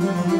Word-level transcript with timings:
one. 0.00 0.39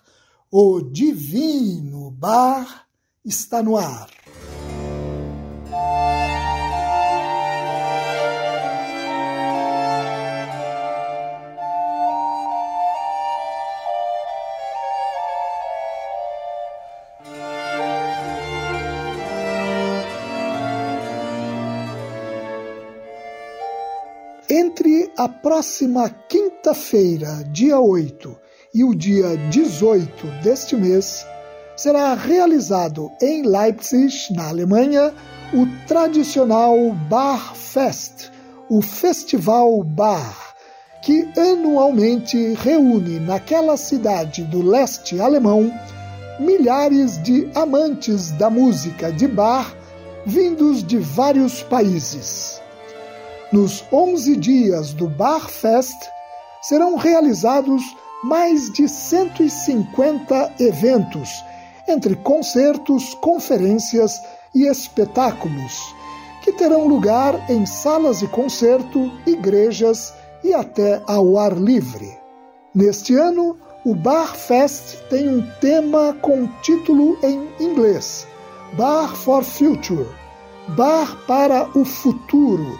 o 0.53 0.81
Divino 0.81 2.11
Bar 2.11 2.85
está 3.23 3.63
no 3.63 3.77
ar. 3.77 4.09
Entre 24.49 25.13
a 25.15 25.29
próxima 25.29 26.09
quinta-feira, 26.09 27.41
dia 27.53 27.79
8, 27.79 28.37
e 28.73 28.83
o 28.83 28.95
dia 28.95 29.35
18 29.49 30.27
deste 30.43 30.75
mês 30.75 31.25
será 31.75 32.13
realizado 32.13 33.11
em 33.21 33.43
Leipzig, 33.43 34.33
na 34.33 34.49
Alemanha, 34.49 35.13
o 35.53 35.67
tradicional 35.87 36.77
Bar 37.09 37.55
Fest, 37.55 38.29
o 38.69 38.81
Festival 38.81 39.83
Bar, 39.83 40.55
que 41.01 41.27
anualmente 41.37 42.53
reúne 42.53 43.19
naquela 43.19 43.75
cidade 43.75 44.43
do 44.43 44.61
leste 44.61 45.19
alemão 45.19 45.71
milhares 46.39 47.21
de 47.21 47.49
amantes 47.55 48.31
da 48.31 48.49
música 48.49 49.11
de 49.11 49.27
bar 49.27 49.75
vindos 50.25 50.83
de 50.83 50.97
vários 50.97 51.61
países. 51.63 52.61
Nos 53.51 53.83
11 53.91 54.35
dias 54.37 54.93
do 54.93 55.09
Bar 55.09 55.49
Fest 55.49 55.97
serão 56.61 56.95
realizados 56.95 57.81
mais 58.23 58.71
de 58.71 58.87
150 58.87 60.53
eventos, 60.59 61.43
entre 61.87 62.15
concertos, 62.15 63.13
conferências 63.15 64.21
e 64.53 64.67
espetáculos, 64.67 65.95
que 66.43 66.51
terão 66.51 66.87
lugar 66.87 67.49
em 67.49 67.65
salas 67.65 68.19
de 68.19 68.27
concerto, 68.27 69.11
igrejas 69.25 70.13
e 70.43 70.53
até 70.53 71.01
ao 71.07 71.37
ar 71.37 71.53
livre. 71.53 72.17
Neste 72.73 73.15
ano, 73.15 73.57
o 73.85 73.95
Bar 73.95 74.35
Fest 74.35 74.97
tem 75.09 75.27
um 75.27 75.45
tema 75.59 76.13
com 76.21 76.47
título 76.61 77.17
em 77.23 77.49
inglês: 77.59 78.27
Bar 78.73 79.15
for 79.15 79.43
Future 79.43 80.07
Bar 80.69 81.17
para 81.25 81.67
o 81.77 81.83
Futuro 81.83 82.79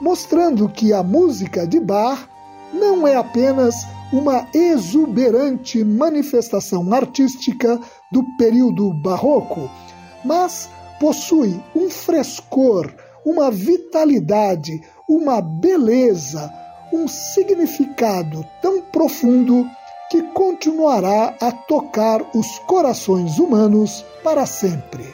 mostrando 0.00 0.68
que 0.68 0.92
a 0.92 1.02
música 1.02 1.66
de 1.66 1.80
bar 1.80 2.28
não 2.74 3.06
é 3.06 3.16
apenas 3.16 3.86
uma 4.12 4.46
exuberante 4.52 5.82
manifestação 5.84 6.92
artística 6.92 7.80
do 8.12 8.24
período 8.36 8.92
barroco, 8.92 9.70
mas 10.24 10.68
possui 11.00 11.60
um 11.74 11.88
frescor, 11.88 12.92
uma 13.24 13.50
vitalidade, 13.50 14.80
uma 15.08 15.40
beleza, 15.40 16.52
um 16.92 17.08
significado 17.08 18.44
tão 18.60 18.80
profundo 18.80 19.66
que 20.10 20.22
continuará 20.32 21.34
a 21.40 21.50
tocar 21.50 22.20
os 22.34 22.58
corações 22.60 23.38
humanos 23.38 24.04
para 24.22 24.46
sempre. 24.46 25.04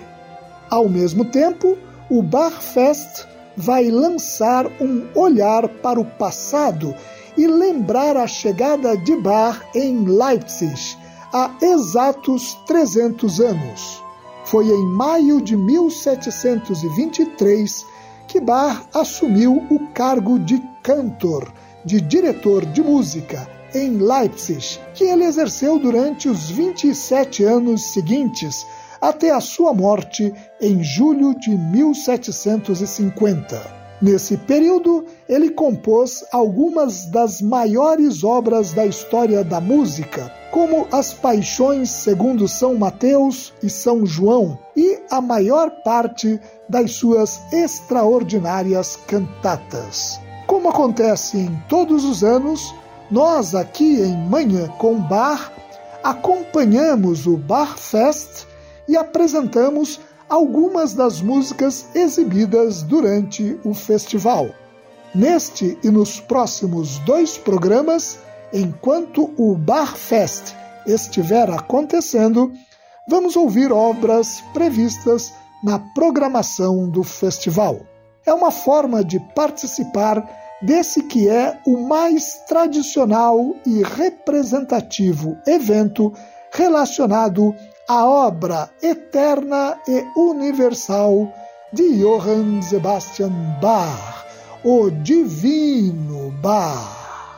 Ao 0.68 0.88
mesmo 0.88 1.24
tempo, 1.24 1.78
o 2.10 2.22
Barfest 2.22 3.26
vai 3.56 3.88
lançar 3.88 4.66
um 4.80 5.06
olhar 5.14 5.68
para 5.68 6.00
o 6.00 6.04
passado 6.04 6.94
e 7.40 7.46
lembrar 7.46 8.18
a 8.18 8.26
chegada 8.26 8.94
de 8.94 9.16
Bach 9.16 9.62
em 9.74 10.04
Leipzig 10.04 10.98
há 11.32 11.50
exatos 11.62 12.52
300 12.66 13.40
anos. 13.40 14.04
Foi 14.44 14.68
em 14.68 14.84
maio 14.84 15.40
de 15.40 15.56
1723 15.56 17.86
que 18.28 18.38
Bach 18.38 18.86
assumiu 18.92 19.66
o 19.70 19.86
cargo 19.94 20.38
de 20.38 20.62
cantor, 20.82 21.50
de 21.82 21.98
diretor 21.98 22.66
de 22.66 22.82
música, 22.82 23.48
em 23.74 23.96
Leipzig, 23.96 24.78
que 24.92 25.04
ele 25.04 25.24
exerceu 25.24 25.78
durante 25.78 26.28
os 26.28 26.50
27 26.50 27.42
anos 27.42 27.94
seguintes, 27.94 28.66
até 29.00 29.30
a 29.30 29.40
sua 29.40 29.72
morte 29.72 30.30
em 30.60 30.84
julho 30.84 31.34
de 31.38 31.56
1750. 31.56 33.79
Nesse 34.00 34.36
período, 34.38 35.04
ele 35.28 35.50
compôs 35.50 36.24
algumas 36.32 37.04
das 37.06 37.42
maiores 37.42 38.24
obras 38.24 38.72
da 38.72 38.86
história 38.86 39.44
da 39.44 39.60
música, 39.60 40.32
como 40.50 40.88
As 40.90 41.12
Paixões 41.12 41.90
segundo 41.90 42.48
São 42.48 42.74
Mateus 42.76 43.52
e 43.62 43.68
São 43.68 44.06
João, 44.06 44.58
e 44.74 44.98
a 45.10 45.20
maior 45.20 45.70
parte 45.84 46.40
das 46.68 46.92
suas 46.92 47.40
extraordinárias 47.52 48.96
cantatas. 49.06 50.18
Como 50.46 50.70
acontece 50.70 51.36
em 51.36 51.62
todos 51.68 52.04
os 52.04 52.24
anos, 52.24 52.74
nós 53.10 53.54
aqui 53.54 54.00
em 54.00 54.16
Manhã 54.28 54.68
com 54.78 54.94
Bar 54.94 55.52
acompanhamos 56.02 57.26
o 57.26 57.36
Bar 57.36 57.76
Fest 57.76 58.46
e 58.88 58.96
apresentamos 58.96 60.00
algumas 60.30 60.94
das 60.94 61.20
músicas 61.20 61.86
exibidas 61.92 62.84
durante 62.84 63.58
o 63.64 63.74
festival. 63.74 64.48
Neste 65.12 65.76
e 65.82 65.90
nos 65.90 66.20
próximos 66.20 66.98
dois 67.00 67.36
programas, 67.36 68.20
enquanto 68.52 69.34
o 69.36 69.56
Bar 69.56 69.96
Fest 69.96 70.54
estiver 70.86 71.50
acontecendo, 71.50 72.52
vamos 73.08 73.34
ouvir 73.34 73.72
obras 73.72 74.40
previstas 74.54 75.32
na 75.64 75.80
programação 75.94 76.88
do 76.88 77.02
festival. 77.02 77.80
É 78.24 78.32
uma 78.32 78.52
forma 78.52 79.04
de 79.04 79.18
participar 79.34 80.24
desse 80.62 81.02
que 81.02 81.28
é 81.28 81.58
o 81.66 81.88
mais 81.88 82.34
tradicional 82.46 83.56
e 83.66 83.82
representativo 83.82 85.36
evento 85.44 86.12
relacionado 86.52 87.54
a 87.92 88.06
obra 88.06 88.70
eterna 88.80 89.76
e 89.88 90.06
universal 90.16 91.34
de 91.72 91.98
Johann 91.98 92.62
Sebastian 92.62 93.32
Bach, 93.60 94.26
o 94.62 94.90
Divino 94.90 96.30
Bach. 96.40 97.34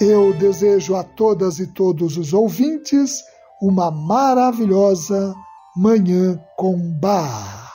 Eu 0.00 0.32
desejo 0.32 0.96
a 0.96 1.04
todas 1.04 1.58
e 1.58 1.66
todos 1.66 2.16
os 2.16 2.32
ouvintes 2.32 3.24
uma 3.60 3.90
maravilhosa 3.90 5.34
Manhã 5.76 6.42
com 6.56 6.78
Bach. 6.98 7.65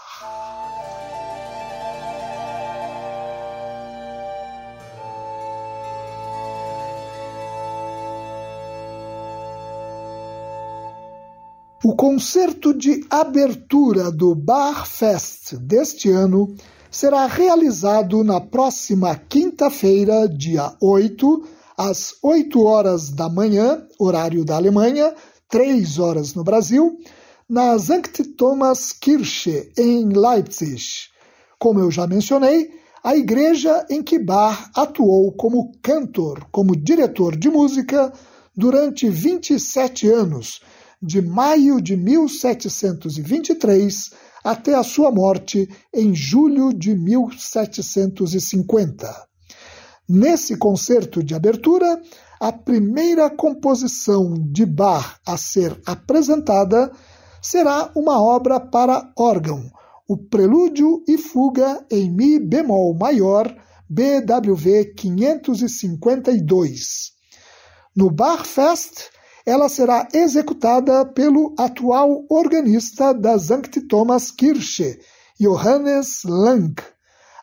O 11.83 11.95
concerto 11.95 12.75
de 12.75 13.03
abertura 13.09 14.11
do 14.11 14.35
Bar 14.35 14.85
Fest 14.85 15.55
deste 15.55 16.11
ano 16.11 16.55
será 16.91 17.25
realizado 17.25 18.23
na 18.23 18.39
próxima 18.39 19.15
quinta-feira, 19.15 20.29
dia 20.29 20.75
8, 20.79 21.43
às 21.75 22.13
8 22.21 22.63
horas 22.63 23.09
da 23.09 23.27
manhã, 23.27 23.83
horário 23.97 24.45
da 24.45 24.57
Alemanha, 24.57 25.11
3 25.49 25.97
horas 25.97 26.35
no 26.35 26.43
Brasil, 26.43 26.99
na 27.49 27.79
Sankt 27.79 28.25
Thomas 28.35 28.93
Kirche, 28.93 29.71
em 29.75 30.07
Leipzig. 30.09 30.83
Como 31.57 31.79
eu 31.79 31.89
já 31.89 32.05
mencionei, 32.05 32.69
a 33.03 33.15
igreja 33.15 33.87
em 33.89 34.03
que 34.03 34.19
Bach 34.19 34.69
atuou 34.75 35.31
como 35.31 35.71
cantor, 35.81 36.45
como 36.51 36.75
diretor 36.75 37.35
de 37.35 37.49
música, 37.49 38.13
durante 38.55 39.09
27 39.09 40.07
anos, 40.07 40.61
de 41.01 41.21
maio 41.21 41.81
de 41.81 41.97
1723 41.97 44.11
até 44.43 44.75
a 44.75 44.83
sua 44.83 45.09
morte 45.11 45.67
em 45.93 46.13
julho 46.13 46.73
de 46.73 46.93
1750. 46.95 49.27
Nesse 50.07 50.55
concerto 50.57 51.23
de 51.23 51.33
abertura, 51.33 51.99
a 52.39 52.51
primeira 52.51 53.27
composição 53.29 54.33
de 54.51 54.65
Bach 54.65 55.15
a 55.25 55.37
ser 55.37 55.79
apresentada 55.85 56.91
será 57.41 57.89
uma 57.95 58.21
obra 58.21 58.59
para 58.59 59.09
órgão, 59.17 59.71
o 60.07 60.17
Prelúdio 60.17 61.03
e 61.07 61.17
Fuga 61.17 61.83
em 61.89 62.11
Mi 62.11 62.37
bemol 62.39 62.93
maior, 62.93 63.47
BWV 63.89 64.93
552. 64.95 67.13
No 67.95 68.11
Bachfest, 68.11 69.09
ela 69.45 69.67
será 69.69 70.07
executada 70.13 71.05
pelo 71.05 71.53
atual 71.57 72.25
organista 72.29 73.13
da 73.13 73.37
Sankt 73.37 73.81
Thomas 73.87 74.31
Kirche, 74.31 74.99
Johannes 75.39 76.23
Lang. 76.25 76.75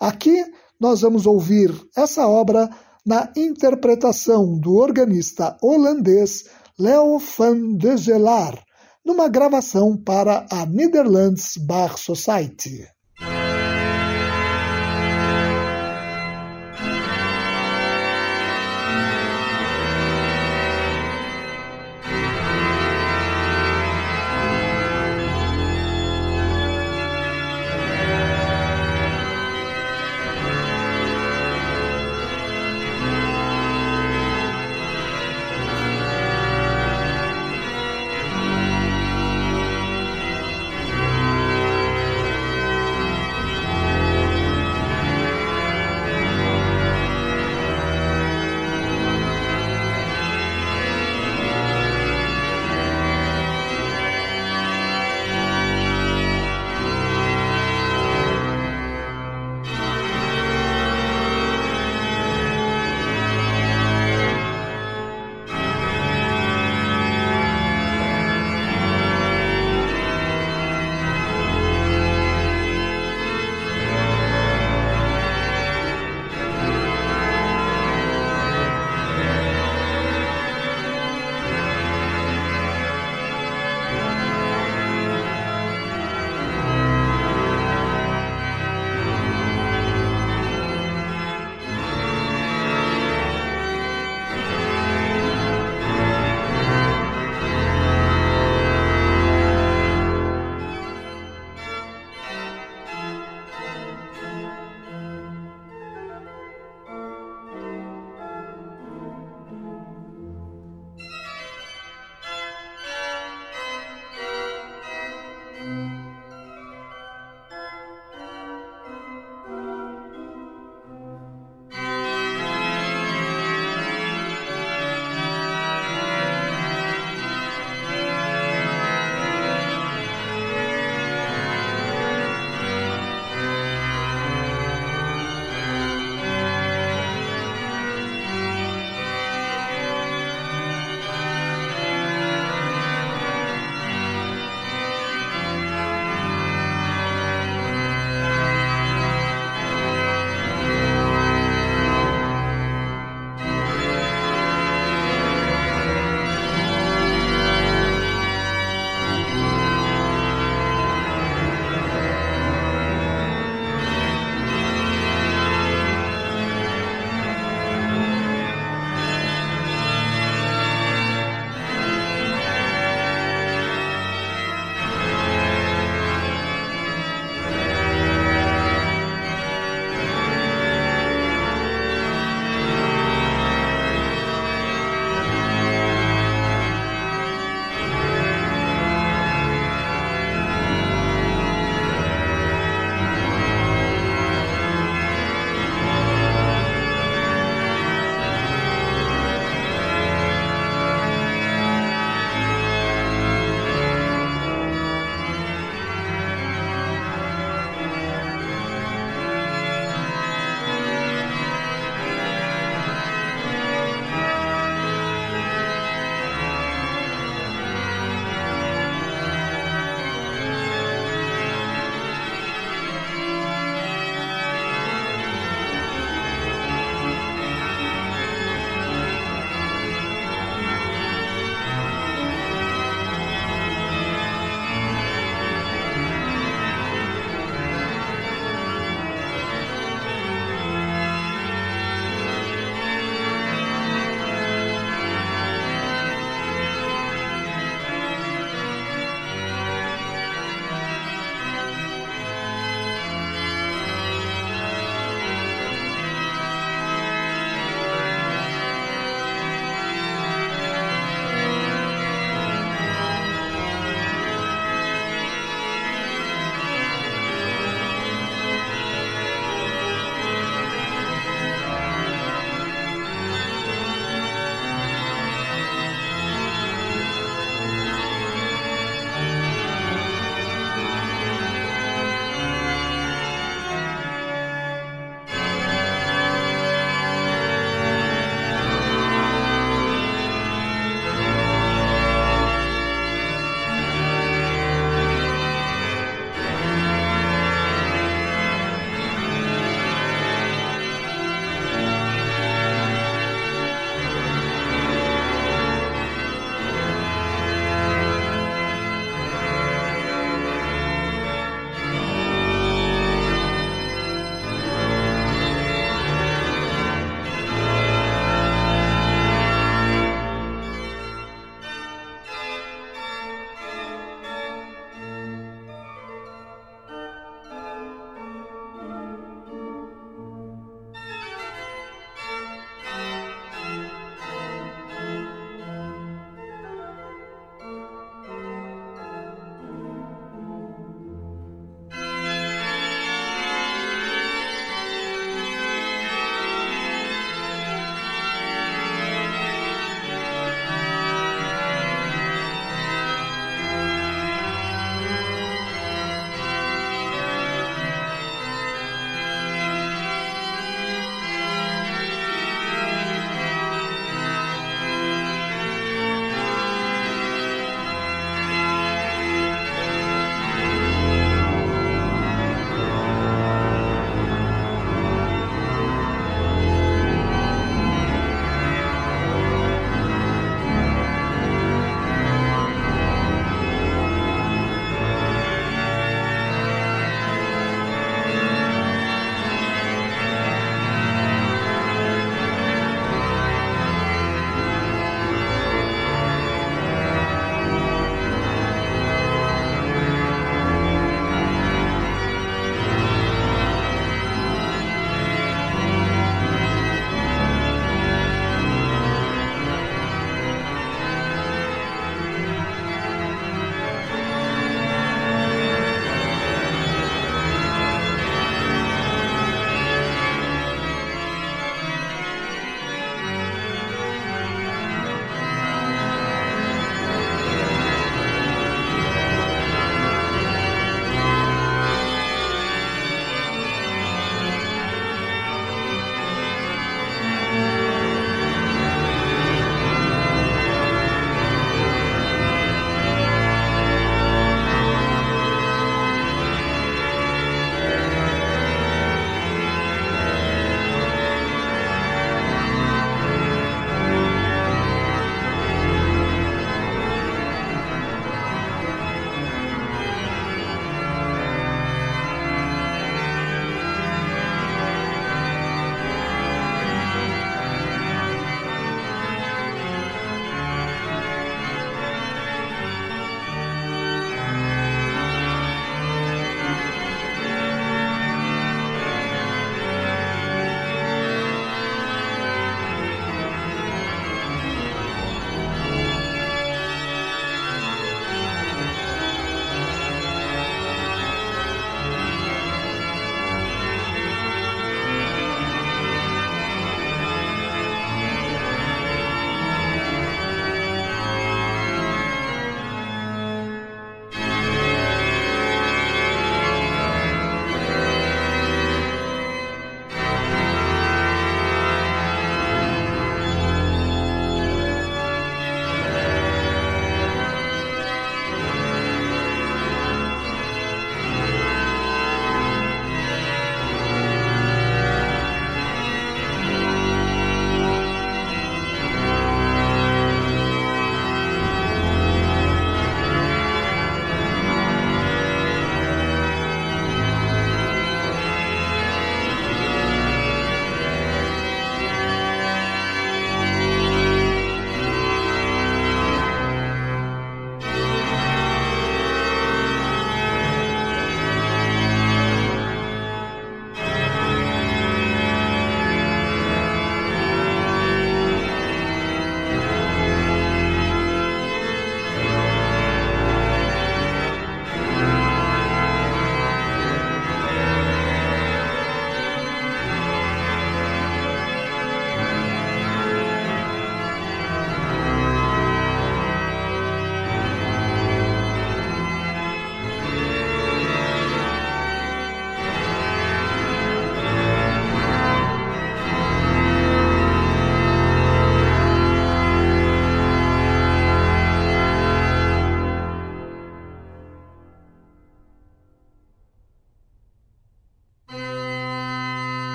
Aqui 0.00 0.44
nós 0.80 1.00
vamos 1.00 1.26
ouvir 1.26 1.72
essa 1.96 2.26
obra 2.26 2.68
na 3.04 3.32
interpretação 3.36 4.58
do 4.58 4.74
organista 4.74 5.56
holandês 5.62 6.44
Leo 6.78 7.18
van 7.18 7.76
de 7.76 7.96
Gelaar, 7.96 8.62
numa 9.04 9.28
gravação 9.28 9.96
para 9.96 10.44
a 10.50 10.66
Netherlands 10.66 11.56
Bar 11.56 11.96
Society. 11.96 12.95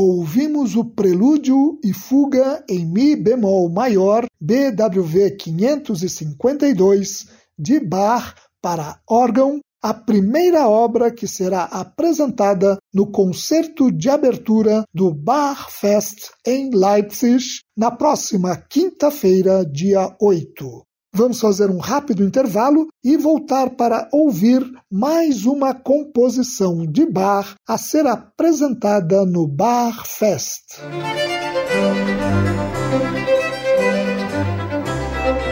Ouvimos 0.00 0.76
o 0.76 0.84
prelúdio 0.84 1.76
e 1.84 1.92
fuga 1.92 2.64
em 2.70 2.86
Mi 2.86 3.16
bemol 3.16 3.68
maior 3.68 4.26
BWV 4.40 5.32
552 5.32 7.26
de 7.58 7.80
Bach 7.80 8.32
para 8.62 9.00
órgão, 9.10 9.58
a 9.82 9.92
primeira 9.92 10.68
obra 10.68 11.10
que 11.10 11.26
será 11.26 11.64
apresentada 11.64 12.78
no 12.94 13.10
concerto 13.10 13.90
de 13.90 14.08
abertura 14.08 14.84
do 14.94 15.12
Bach 15.12 15.68
Fest 15.68 16.30
em 16.46 16.70
Leipzig 16.72 17.44
na 17.76 17.90
próxima 17.90 18.56
quinta-feira, 18.56 19.66
dia 19.66 20.16
8. 20.20 20.87
Vamos 21.18 21.40
fazer 21.40 21.68
um 21.68 21.78
rápido 21.78 22.22
intervalo 22.22 22.86
e 23.02 23.16
voltar 23.16 23.70
para 23.70 24.08
ouvir 24.12 24.64
mais 24.88 25.44
uma 25.44 25.74
composição 25.74 26.86
de 26.86 27.04
Bach 27.04 27.56
a 27.68 27.76
ser 27.76 28.06
apresentada 28.06 29.26
no 29.26 29.44
Bach 29.44 30.06
Fest. 30.06 30.78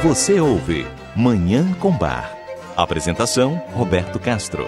Você 0.04 0.38
ouve 0.38 0.86
Manhã 1.16 1.66
com 1.80 1.90
Bar. 1.90 2.32
Apresentação 2.76 3.60
Roberto 3.72 4.20
Castro. 4.20 4.66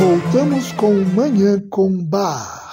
Voltamos 0.00 0.72
com 0.72 0.94
Manhã 1.14 1.62
com 1.68 2.02
Bar. 2.02 2.71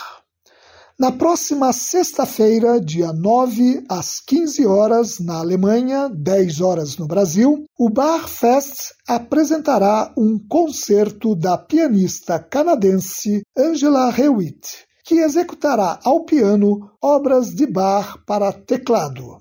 Na 0.99 1.13
próxima 1.13 1.71
sexta-feira, 1.71 2.77
dia 2.77 3.13
9, 3.13 3.85
às 3.87 4.19
15 4.19 4.65
horas 4.65 5.17
na 5.17 5.39
Alemanha, 5.39 6.09
10 6.09 6.59
horas 6.59 6.97
no 6.97 7.07
Brasil, 7.07 7.63
o 7.79 7.89
Bar 7.89 8.27
Fest 8.27 8.91
apresentará 9.07 10.11
um 10.17 10.37
concerto 10.37 11.37
da 11.37 11.57
pianista 11.57 12.37
canadense 12.37 13.43
Angela 13.57 14.13
Hewitt, 14.13 14.85
que 15.05 15.21
executará 15.21 16.01
ao 16.03 16.25
piano 16.25 16.91
obras 17.01 17.55
de 17.55 17.65
Bach 17.65 18.17
para 18.27 18.51
teclado. 18.51 19.37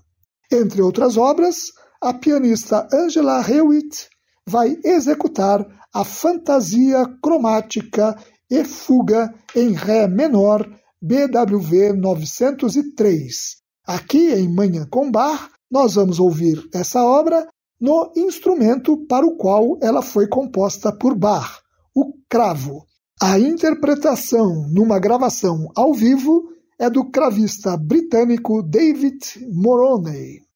Entre 0.52 0.80
outras 0.80 1.16
obras, 1.16 1.72
a 2.00 2.14
pianista 2.14 2.86
Angela 2.92 3.42
Hewitt 3.42 4.08
vai 4.46 4.78
executar 4.84 5.66
a 5.92 6.04
Fantasia 6.04 7.04
Cromática 7.20 8.16
e 8.48 8.62
Fuga 8.62 9.34
em 9.56 9.72
Ré 9.72 10.06
menor 10.06 10.64
BWV 11.00 11.92
903. 11.92 13.56
Aqui 13.86 14.32
em 14.32 14.52
Manhã 14.52 14.86
com 14.90 15.10
Bar, 15.10 15.50
nós 15.70 15.94
vamos 15.94 16.18
ouvir 16.18 16.68
essa 16.74 17.04
obra 17.04 17.46
no 17.80 18.12
instrumento 18.16 19.06
para 19.06 19.24
o 19.24 19.36
qual 19.36 19.78
ela 19.80 20.02
foi 20.02 20.26
composta 20.26 20.92
por 20.92 21.16
Bach, 21.16 21.60
o 21.94 22.12
cravo. 22.28 22.84
A 23.22 23.38
interpretação 23.38 24.68
numa 24.72 24.98
gravação 24.98 25.68
ao 25.76 25.94
vivo 25.94 26.48
é 26.78 26.90
do 26.90 27.10
cravista 27.10 27.76
britânico 27.76 28.62
David 28.62 29.18
Moroney. 29.52 30.47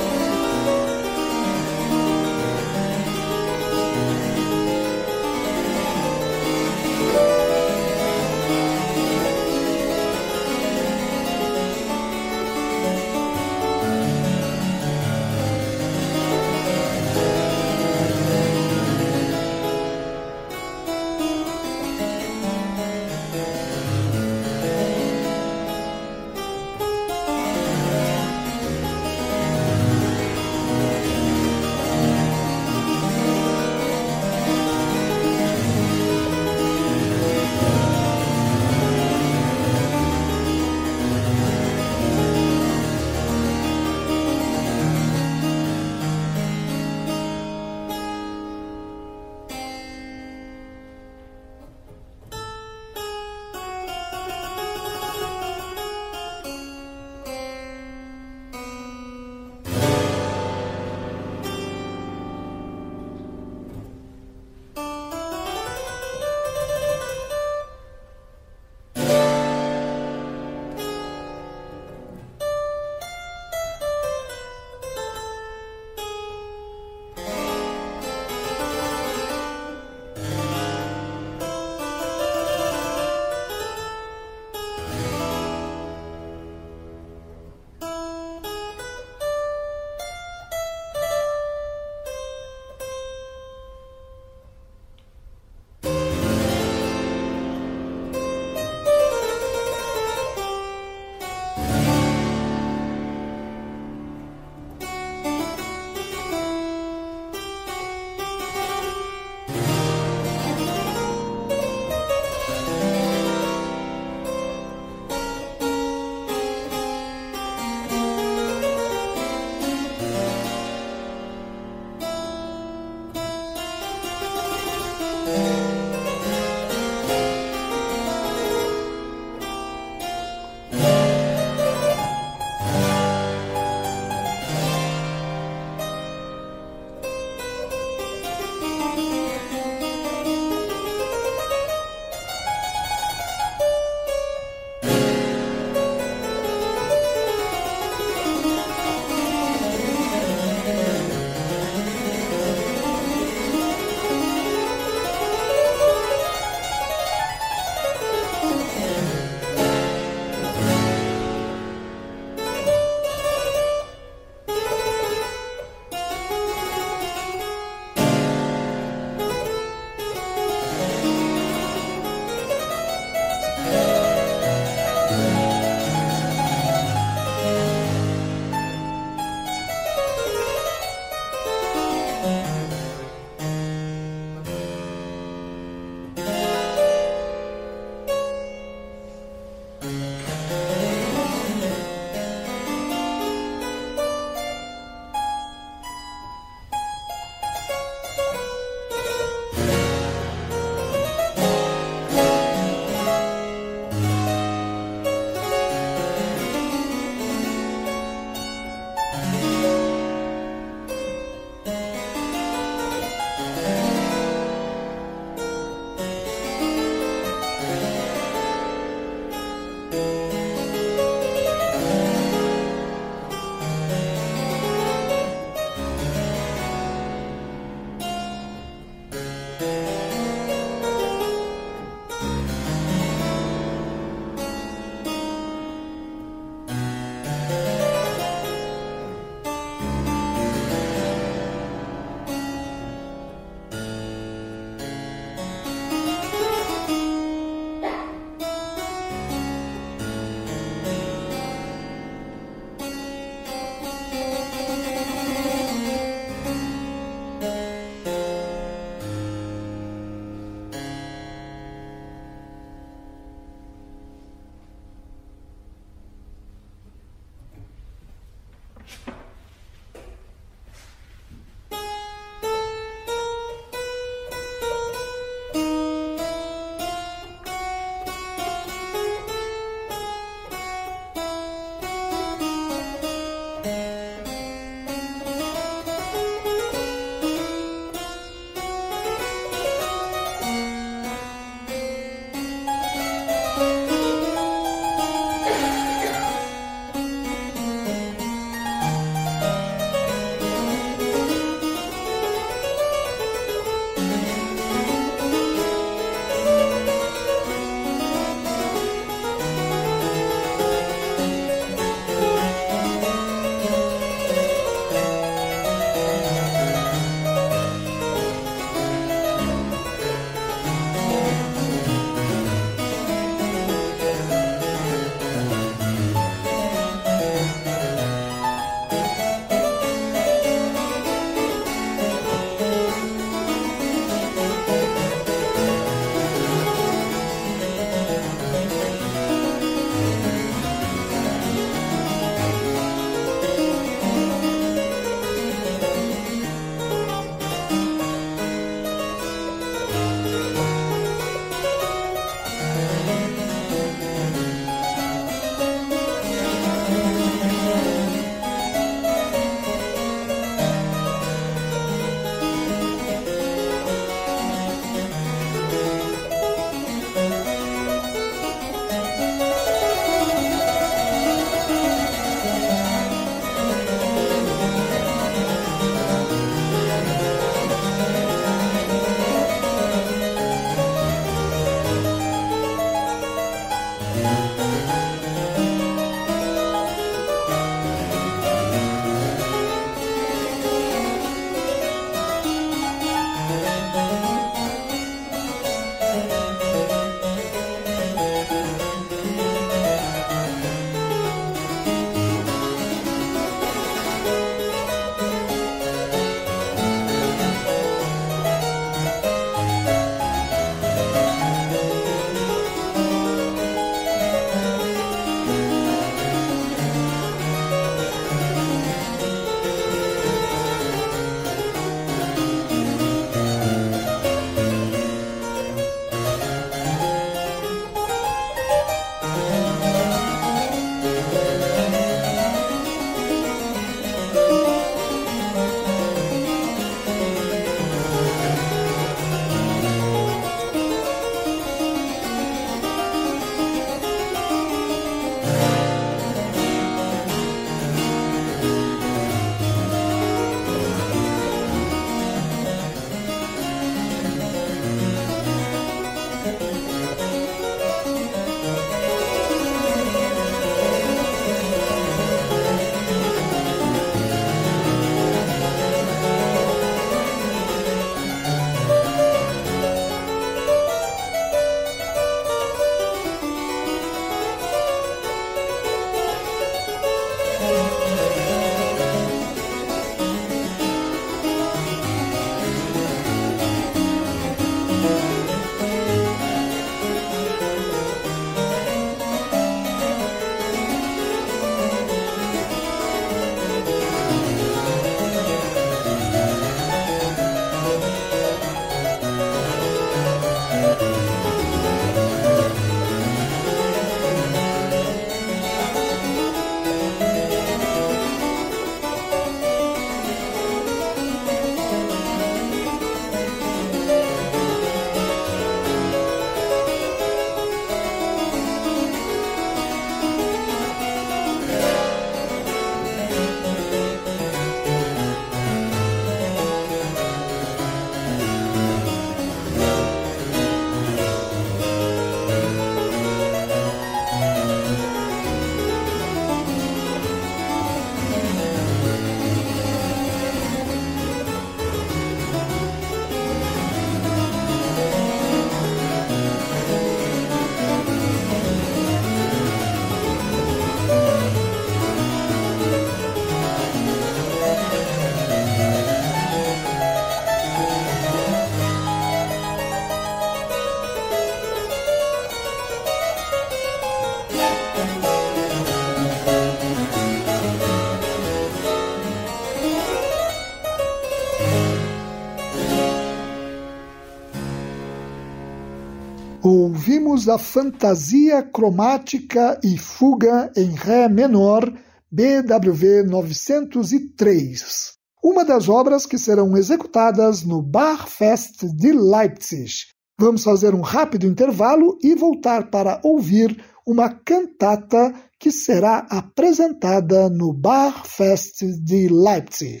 Ouvimos 577.30 577.48
a 577.48 577.58
Fantasia 577.58 578.60
Cromática 578.60 579.78
e 579.84 579.96
Fuga 579.96 580.72
em 580.76 580.90
Ré 580.90 581.28
menor, 581.28 581.92
BWV 582.30 583.22
903, 583.22 585.12
uma 585.42 585.64
das 585.64 585.88
obras 585.88 586.26
que 586.26 586.36
serão 586.36 586.76
executadas 586.76 587.62
no 587.62 587.80
Barfest 587.82 588.84
de 588.96 589.12
Leipzig. 589.12 589.92
Vamos 590.38 590.64
fazer 590.64 590.92
um 590.92 591.02
rápido 591.02 591.46
intervalo 591.46 592.18
e 592.20 592.34
voltar 592.34 592.90
para 592.90 593.20
ouvir 593.22 593.80
uma 594.04 594.28
cantata 594.28 595.32
que 595.58 595.70
será 595.70 596.26
apresentada 596.30 597.48
no 597.48 597.72
Barfest 597.72 598.82
de 599.04 599.28
Leipzig. 599.28 600.00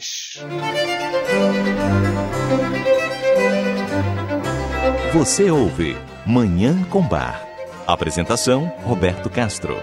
Você 5.12 5.48
ouve 5.50 6.09
Manhã 6.30 6.80
com 6.84 7.02
Bar. 7.02 7.44
Apresentação: 7.88 8.72
Roberto 8.84 9.28
Castro. 9.28 9.74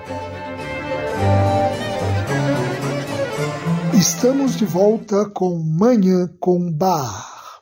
Estamos 3.94 4.56
de 4.56 4.64
volta 4.64 5.30
com 5.30 5.60
Manhã 5.60 6.30
com 6.40 6.72
Bar. 6.72 7.60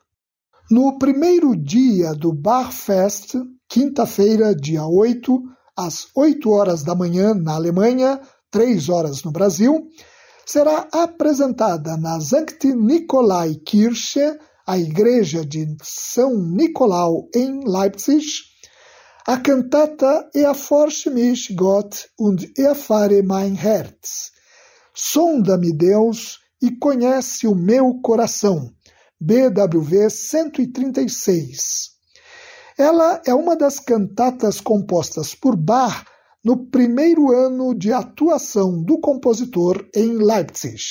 No 0.70 1.00
primeiro 1.00 1.56
dia 1.56 2.14
do 2.14 2.32
Bar 2.32 2.72
Fest, 2.72 3.34
quinta-feira, 3.68 4.54
dia 4.54 4.86
8, 4.86 5.42
às 5.76 6.06
8 6.16 6.48
horas 6.52 6.84
da 6.84 6.94
manhã 6.94 7.34
na 7.34 7.56
Alemanha, 7.56 8.22
3 8.52 8.88
horas 8.90 9.24
no 9.24 9.32
Brasil, 9.32 9.82
será 10.46 10.88
apresentada 10.92 11.98
na 11.98 12.22
Sankt 12.22 12.72
Nikolai 12.76 13.56
Kirche 13.66 14.38
a 14.68 14.78
igreja 14.78 15.44
de 15.44 15.76
São 15.82 16.38
Nicolau 16.38 17.28
em 17.34 17.62
Leipzig, 17.68 18.24
a 19.28 19.38
cantata 19.38 20.30
Erforsche 20.36 21.10
mich 21.10 21.56
Gott 21.56 22.12
und 22.16 22.60
erfahre 22.60 23.24
mein 23.24 23.56
Herz. 23.56 24.32
Sonda-me 24.94 25.74
Deus 25.74 26.40
e 26.62 26.78
conhece 26.78 27.48
o 27.48 27.56
meu 27.56 28.00
coração. 28.02 28.72
BWV 29.20 30.12
136. 30.12 31.96
Ela 32.78 33.20
é 33.26 33.34
uma 33.34 33.56
das 33.56 33.80
cantatas 33.80 34.62
compostas 34.62 35.34
por 35.34 35.56
Bach 35.56 36.06
no 36.44 36.68
primeiro 36.68 37.32
ano 37.32 37.74
de 37.74 37.92
atuação 37.92 38.84
do 38.84 39.00
compositor 39.00 39.90
em 39.96 40.18
Leipzig. 40.18 40.84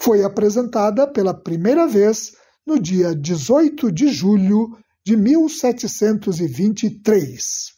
Foi 0.00 0.24
apresentada 0.24 1.06
pela 1.06 1.32
primeira 1.32 1.86
vez 1.86 2.32
no 2.66 2.80
dia 2.80 3.14
18 3.14 3.92
de 3.92 4.08
julho 4.08 4.76
de 5.06 5.16
1723. 5.16 7.72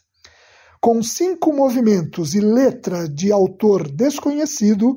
Com 0.80 1.02
cinco 1.02 1.52
movimentos 1.52 2.34
e 2.34 2.40
letra 2.40 3.06
de 3.06 3.30
autor 3.30 3.86
desconhecido, 3.86 4.96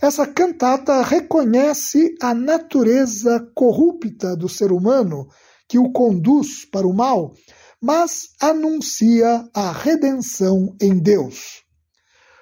essa 0.00 0.24
cantata 0.24 1.02
reconhece 1.02 2.14
a 2.22 2.32
natureza 2.32 3.44
corrupta 3.56 4.36
do 4.36 4.48
ser 4.48 4.70
humano 4.70 5.26
que 5.68 5.76
o 5.76 5.90
conduz 5.90 6.64
para 6.64 6.86
o 6.86 6.94
mal, 6.94 7.34
mas 7.82 8.28
anuncia 8.40 9.44
a 9.52 9.72
redenção 9.72 10.76
em 10.80 10.96
Deus. 10.96 11.64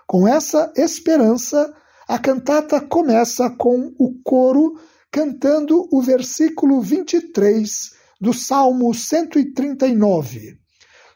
Com 0.07 0.29
essa 0.29 0.71
esperança, 0.77 1.73
a 2.07 2.19
cantata 2.19 2.83
começa 2.83 3.49
com 3.49 3.95
o 3.99 4.13
coro 4.23 4.79
cantando 5.11 5.89
o 5.91 6.03
versículo 6.03 6.83
23 6.83 8.02
do 8.23 8.33
Salmo 8.33 8.95
139. 8.95 10.57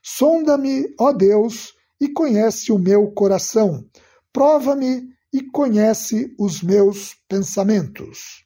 Sonda-me, 0.02 0.92
ó 0.98 1.12
Deus, 1.12 1.72
e 2.00 2.08
conhece 2.08 2.72
o 2.72 2.78
meu 2.80 3.12
coração. 3.12 3.84
Prova-me 4.32 5.08
e 5.32 5.40
conhece 5.40 6.34
os 6.36 6.60
meus 6.60 7.14
pensamentos. 7.28 8.44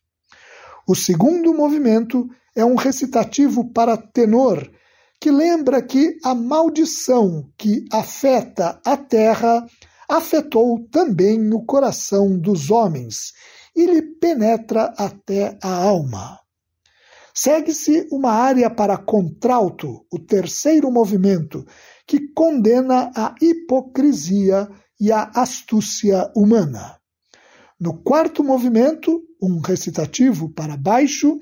O 0.86 0.94
segundo 0.94 1.54
movimento 1.54 2.28
é 2.54 2.62
um 2.62 2.74
recitativo 2.74 3.72
para 3.72 3.96
tenor, 3.96 4.70
que 5.18 5.30
lembra 5.30 5.80
que 5.80 6.18
a 6.22 6.34
maldição 6.34 7.50
que 7.56 7.86
afeta 7.90 8.78
a 8.84 8.94
terra 8.94 9.64
afetou 10.06 10.86
também 10.90 11.50
o 11.54 11.64
coração 11.64 12.38
dos 12.38 12.70
homens 12.70 13.32
e 13.74 13.86
lhe 13.86 14.02
penetra 14.02 14.92
até 14.98 15.56
a 15.62 15.72
alma. 15.72 16.39
Segue-se 17.35 18.09
uma 18.11 18.33
área 18.33 18.68
para 18.68 18.97
contralto, 18.97 20.05
o 20.12 20.18
terceiro 20.18 20.91
movimento, 20.91 21.64
que 22.07 22.28
condena 22.33 23.11
a 23.14 23.35
hipocrisia 23.41 24.68
e 25.01 25.12
a 25.12 25.31
astúcia 25.35 26.31
humana. 26.37 26.99
No 27.81 28.03
quarto 28.03 28.45
movimento, 28.45 29.22
um 29.43 29.61
recitativo 29.61 30.51
para 30.51 30.76
baixo, 30.76 31.39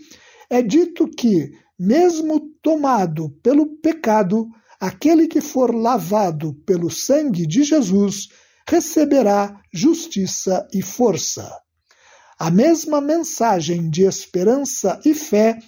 é 0.48 0.62
dito 0.62 1.08
que, 1.08 1.50
mesmo 1.78 2.40
tomado 2.62 3.30
pelo 3.42 3.66
pecado, 3.80 4.48
aquele 4.80 5.26
que 5.26 5.40
for 5.40 5.74
lavado 5.74 6.54
pelo 6.64 6.90
sangue 6.90 7.46
de 7.46 7.64
Jesus 7.64 8.28
receberá 8.68 9.60
justiça 9.72 10.66
e 10.72 10.82
força. 10.82 11.50
A 12.38 12.50
mesma 12.50 13.00
mensagem 13.00 13.90
de 13.90 14.04
esperança 14.04 15.00
e 15.04 15.14
fé 15.14 15.58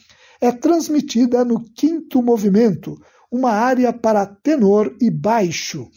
é 0.41 0.51
transmitida 0.51 1.45
no 1.45 1.63
quinto 1.75 2.23
movimento, 2.23 2.97
uma 3.31 3.53
área 3.53 3.93
para 3.93 4.27
tenor 4.27 4.97
e 5.01 5.11
baixo, 5.11 5.89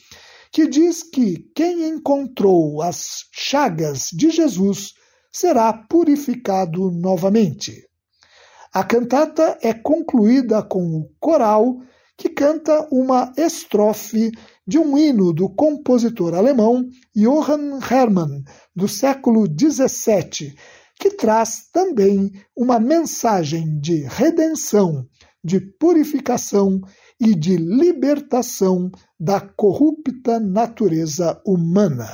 que 0.51 0.67
diz 0.67 1.01
que 1.01 1.49
quem 1.55 1.87
encontrou 1.87 2.81
as 2.81 3.25
chagas 3.31 4.09
de 4.11 4.29
Jesus 4.29 4.93
será 5.31 5.73
purificado 5.73 6.91
novamente. 6.91 7.87
A 8.71 8.83
cantata 8.83 9.57
é 9.61 9.73
concluída 9.73 10.61
com 10.61 10.97
o 10.97 11.09
coral 11.19 11.79
que 12.17 12.29
canta 12.29 12.87
uma 12.91 13.33
estrofe 13.37 14.31
de 14.65 14.77
um 14.77 14.97
hino 14.97 15.33
do 15.33 15.49
compositor 15.49 16.35
alemão 16.35 16.87
Johann 17.15 17.79
Hermann, 17.79 18.43
do 18.75 18.87
século 18.87 19.45
XVII, 19.45 20.55
que 21.03 21.09
traz 21.09 21.67
também 21.69 22.31
uma 22.55 22.79
mensagem 22.79 23.77
de 23.77 24.03
redenção, 24.03 25.05
de 25.43 25.59
purificação 25.59 26.79
e 27.19 27.35
de 27.35 27.57
libertação 27.57 28.89
da 29.19 29.41
corrupta 29.41 30.39
natureza 30.39 31.41
humana. 31.45 32.07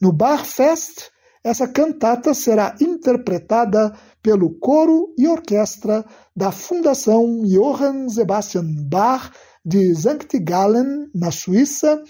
No 0.00 0.12
Barfest, 0.12 1.10
essa 1.42 1.66
cantata 1.66 2.32
será 2.34 2.76
interpretada 2.80 3.92
pelo 4.22 4.56
coro 4.60 5.12
e 5.18 5.26
orquestra 5.26 6.04
da 6.36 6.52
Fundação 6.52 7.42
Johann 7.44 8.08
Sebastian 8.08 8.76
Bach 8.88 9.32
de 9.64 9.92
St. 9.92 10.38
Gallen, 10.38 11.10
na 11.12 11.32
Suíça, 11.32 12.00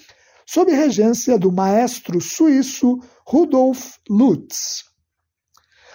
sob 0.47 0.71
regência 0.71 1.39
do 1.39 1.51
maestro 1.51 2.21
suíço 2.21 2.99
Rudolf 3.27 3.95
Lutz. 4.07 4.92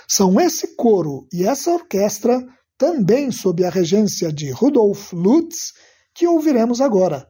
São 0.07 0.39
esse 0.39 0.75
coro 0.75 1.27
e 1.33 1.45
essa 1.45 1.71
orquestra, 1.71 2.41
também 2.77 3.31
sob 3.31 3.65
a 3.65 3.69
regência 3.69 4.31
de 4.31 4.51
Rudolf 4.51 5.11
Lutz, 5.11 5.73
que 6.13 6.27
ouviremos 6.27 6.79
agora. 6.79 7.27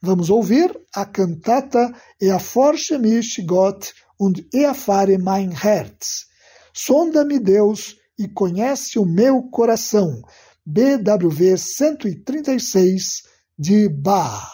Vamos 0.00 0.30
ouvir 0.30 0.78
a 0.94 1.04
cantata 1.06 1.92
Erforsche 2.20 2.98
mich 2.98 3.44
Gott 3.46 3.92
und 4.18 4.46
erfahre 4.52 5.18
mein 5.18 5.50
Herz. 5.50 6.26
Sonda-me 6.72 7.38
Deus 7.40 7.96
e 8.18 8.28
conhece 8.28 8.98
o 8.98 9.04
meu 9.04 9.42
coração. 9.50 10.22
BWV 10.64 11.56
136 11.56 13.22
de 13.58 13.88
Bach. 13.88 14.52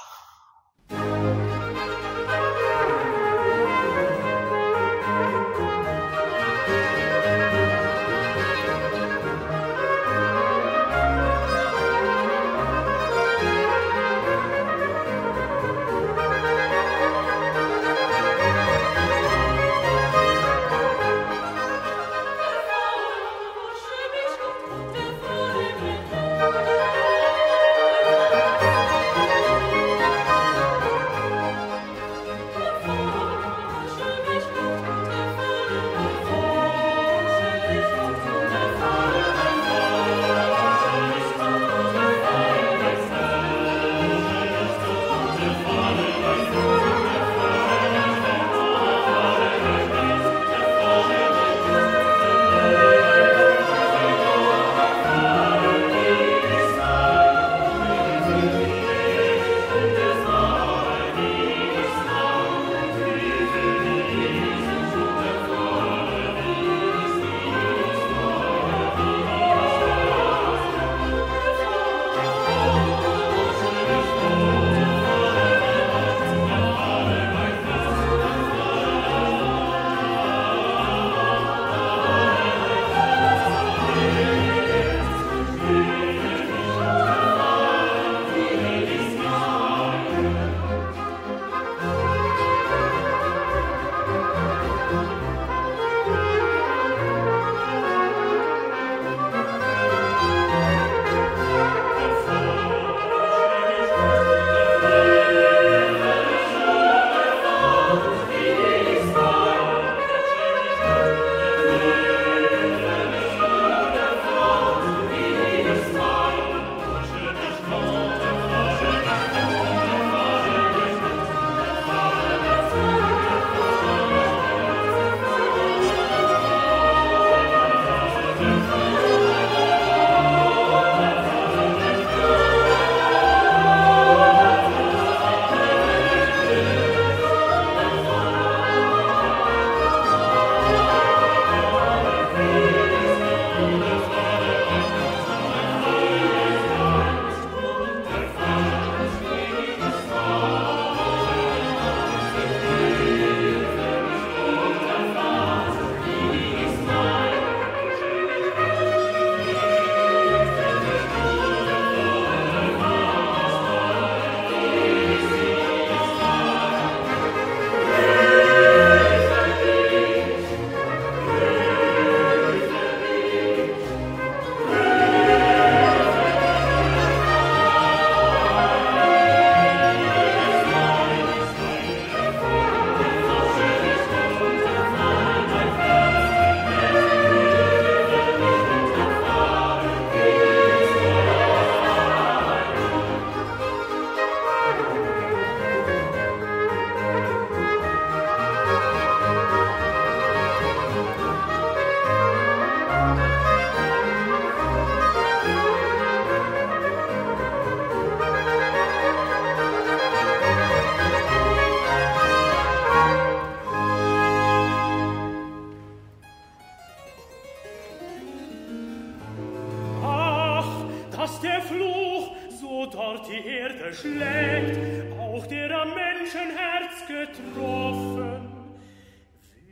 getroffen. 227.07 228.49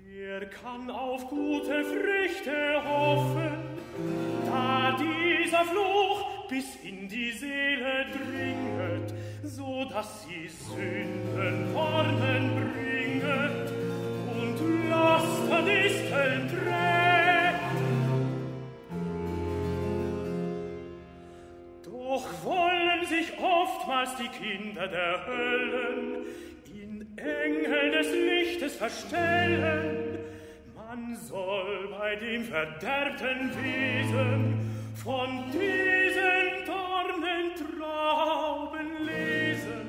Wer 0.04 0.46
kann 0.46 0.90
auf 0.90 1.28
gute 1.28 1.84
Früchte 1.84 2.82
hoffen, 2.84 3.52
da 4.46 4.96
dieser 4.96 5.64
Fluch 5.64 6.48
bis 6.48 6.76
in 6.82 7.08
die 7.08 7.32
Seele 7.32 8.06
dringet, 8.12 9.14
so 9.44 9.84
dass 9.84 10.24
sie 10.24 10.48
Sünden 10.48 11.74
Hornen 11.74 12.72
bringet 12.74 13.72
und 14.34 14.90
Laster 14.90 15.62
Disteln 15.62 16.48
trägt. 16.48 17.02
Doch 21.84 22.24
wollen 22.44 23.06
sich 23.06 23.32
oftmals 23.38 24.10
die 24.16 24.28
Kinder 24.28 24.88
der 24.88 25.26
Höllen 25.26 26.26
Engel 27.22 27.90
des 27.92 28.12
Lichtes 28.12 28.76
verstellen, 28.76 30.18
man 30.74 31.16
soll 31.16 31.88
bei 31.98 32.16
dem 32.16 32.44
verderbten 32.44 33.50
Wesen 33.56 34.70
von 34.94 35.44
diesen 35.52 36.66
Dornen 36.66 37.54
Trauben 37.56 39.06
lesen. 39.06 39.88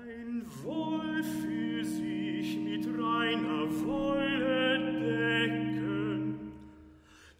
Ein 0.00 0.42
Wolf 0.62 1.26
für 1.42 1.84
sich 1.84 2.56
mit 2.58 2.86
reiner 2.86 3.66
Wolle 3.86 4.78
decken. 5.00 6.52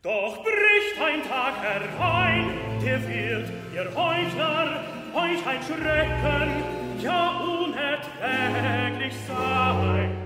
Doch 0.03 0.43
bricht 0.43 1.01
ein 1.01 1.23
Tag 1.29 1.55
herein, 1.63 2.51
der 2.83 3.01
wird, 3.09 3.51
ihr 3.75 3.95
Heuchler, 3.95 4.94
euch 5.15 5.47
ein 5.47 5.63
Schrecken 5.63 7.01
ja 7.01 7.41
unerträglich 7.41 9.15
sei. 9.29 10.24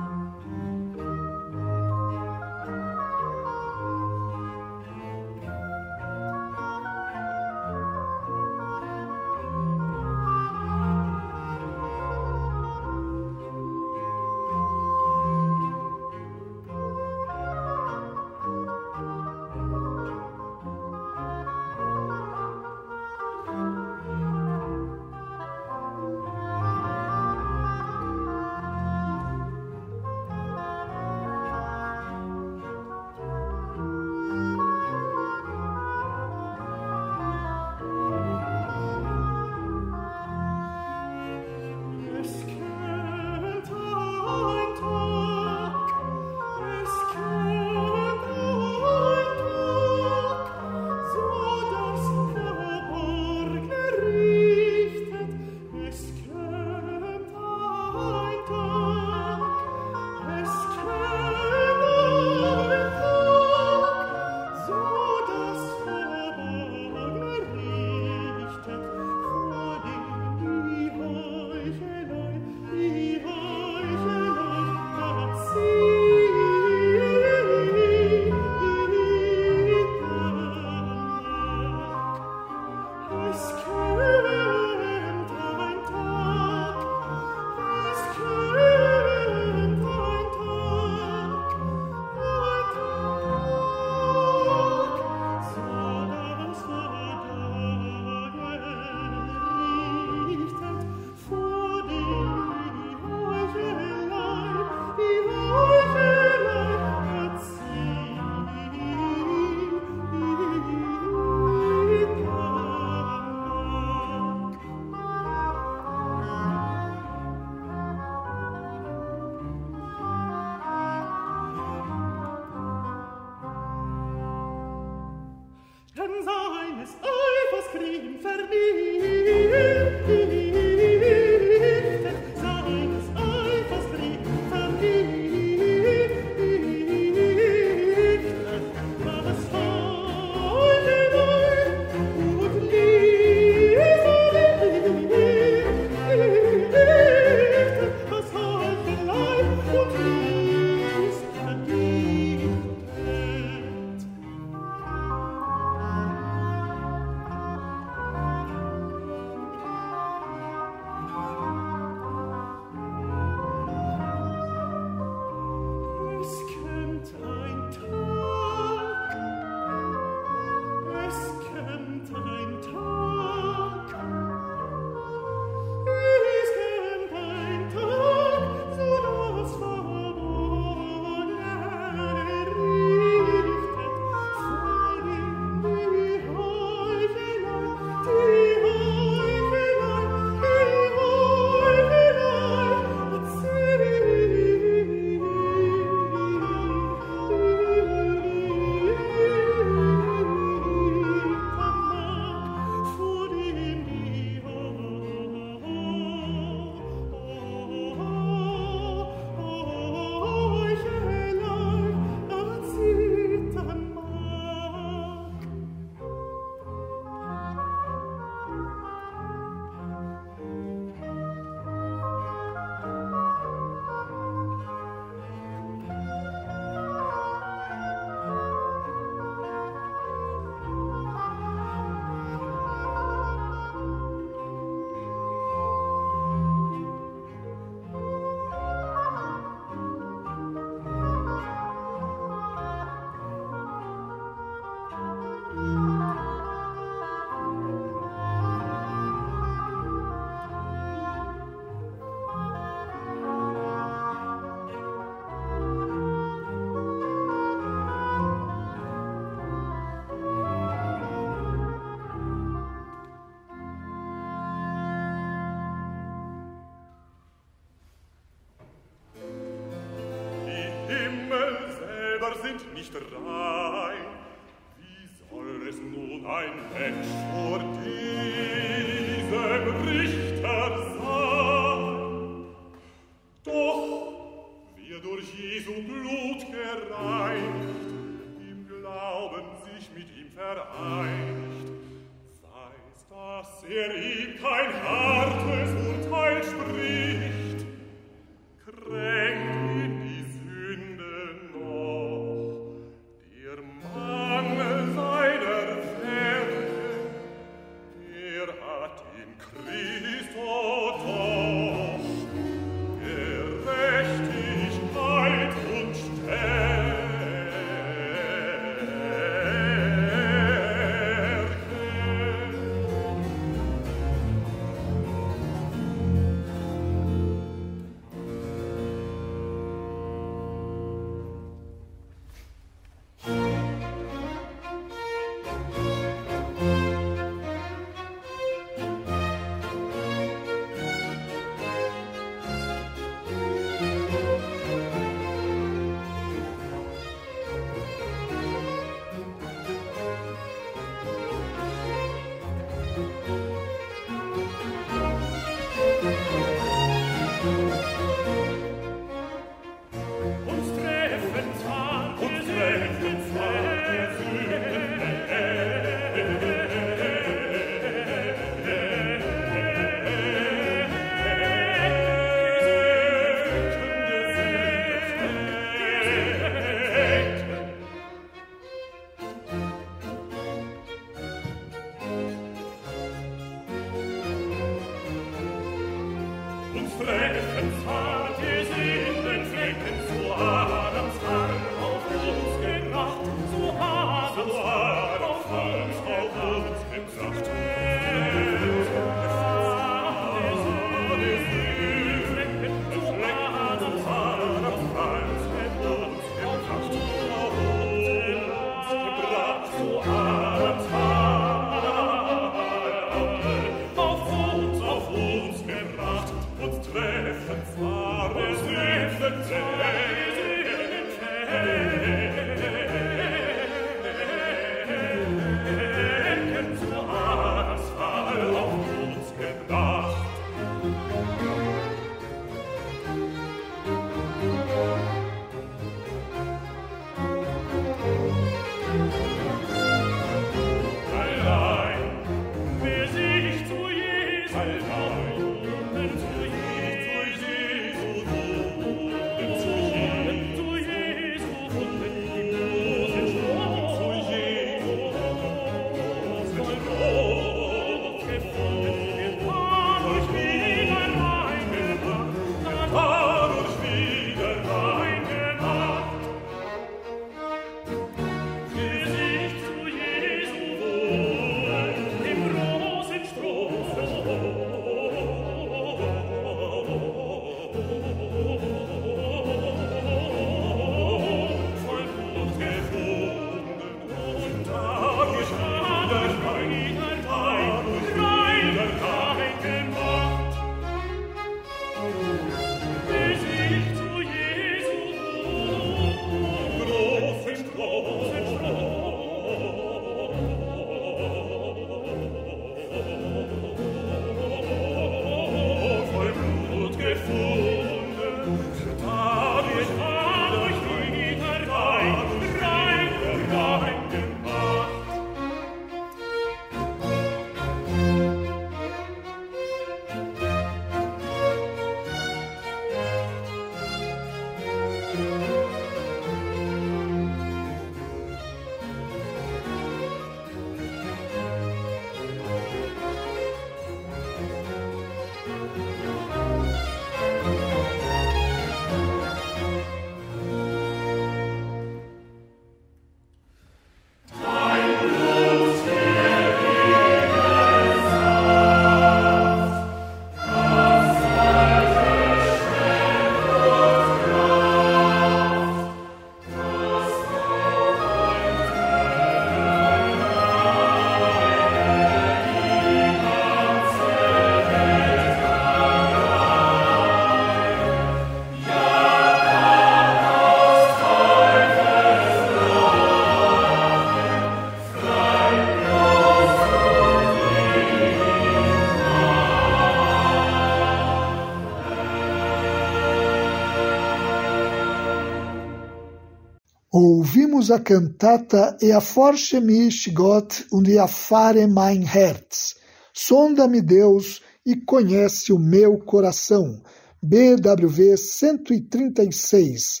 Ouvimos 587.62 587.70
a 587.70 587.78
cantata 587.78 588.76
Erforsche 588.80 589.60
mich 589.60 590.12
Gott 590.14 590.66
und 590.72 590.88
erfahre 590.88 591.68
mein 591.68 592.02
Herz. 592.02 592.74
Sonda-me 593.14 593.82
Deus 593.82 594.40
e 594.66 594.76
conhece 594.84 595.52
o 595.52 595.58
meu 595.58 595.98
coração. 595.98 596.82
BWV 597.22 598.16
136. 598.16 600.00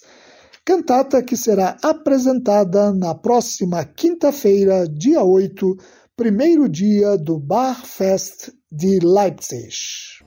Cantata 0.64 1.22
que 1.22 1.36
será 1.36 1.76
apresentada 1.82 2.92
na 2.92 3.14
próxima 3.14 3.84
quinta-feira, 3.84 4.88
dia 4.88 5.22
8, 5.22 5.76
primeiro 6.16 6.68
dia 6.68 7.16
do 7.16 7.38
Barfest 7.38 8.50
de 8.70 8.98
Leipzig. 9.00 10.21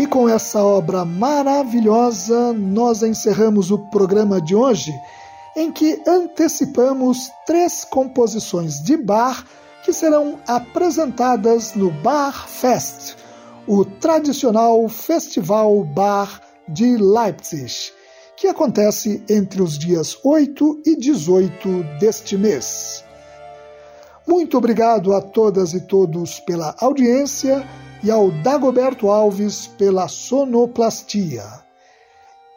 E 0.00 0.06
com 0.06 0.26
essa 0.26 0.64
obra 0.64 1.04
maravilhosa, 1.04 2.54
nós 2.54 3.02
encerramos 3.02 3.70
o 3.70 3.76
programa 3.90 4.40
de 4.40 4.54
hoje, 4.54 4.98
em 5.54 5.70
que 5.70 6.02
antecipamos 6.08 7.30
três 7.44 7.84
composições 7.84 8.82
de 8.82 8.96
Bach 8.96 9.44
que 9.84 9.92
serão 9.92 10.38
apresentadas 10.46 11.74
no 11.74 11.90
Bar 11.90 12.48
Fest, 12.48 13.14
o 13.66 13.84
tradicional 13.84 14.88
festival 14.88 15.84
bar 15.84 16.40
de 16.66 16.96
Leipzig, 16.96 17.92
que 18.38 18.46
acontece 18.46 19.22
entre 19.28 19.60
os 19.60 19.78
dias 19.78 20.16
8 20.24 20.80
e 20.86 20.96
18 20.96 21.84
deste 22.00 22.38
mês. 22.38 23.04
Muito 24.26 24.56
obrigado 24.56 25.12
a 25.12 25.20
todas 25.20 25.74
e 25.74 25.80
todos 25.82 26.40
pela 26.40 26.74
audiência 26.80 27.68
e 28.02 28.10
ao 28.10 28.30
Dagoberto 28.30 29.08
Alves 29.08 29.66
pela 29.66 30.08
sonoplastia. 30.08 31.44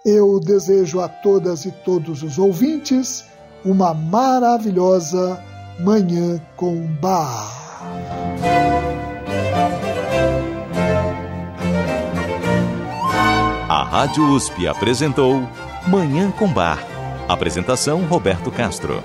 Eu 0.05 0.39
desejo 0.39 0.99
a 0.99 1.07
todas 1.07 1.65
e 1.65 1.71
todos 1.71 2.23
os 2.23 2.37
ouvintes 2.37 3.25
uma 3.63 3.93
maravilhosa 3.93 5.41
Manhã 5.79 6.39
com 6.55 6.85
Bar. 7.01 7.63
A 13.69 13.83
Rádio 13.83 14.29
USP 14.29 14.67
apresentou 14.67 15.41
Manhã 15.87 16.31
com 16.31 16.47
Bar. 16.47 16.85
Apresentação 17.27 18.05
Roberto 18.05 18.51
Castro. 18.51 19.01